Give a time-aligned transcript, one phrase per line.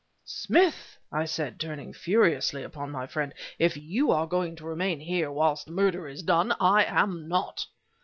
[0.25, 5.31] "Smith!" I said, turning furiously upon my friend, "if you are going to remain here
[5.31, 7.67] whilst murder is done, I am not!"